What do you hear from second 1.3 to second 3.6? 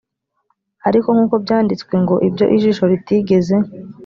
byanditswe ngo ibyo ijisho ritigeze